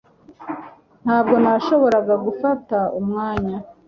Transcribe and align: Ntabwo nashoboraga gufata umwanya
Ntabwo 1.03 1.35
nashoboraga 1.43 2.13
gufata 2.25 2.77
umwanya 2.99 3.55